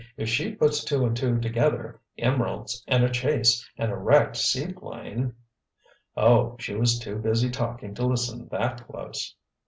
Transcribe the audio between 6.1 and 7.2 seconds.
"Oh, she was too